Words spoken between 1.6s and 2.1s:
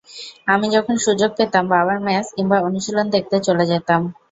বাবার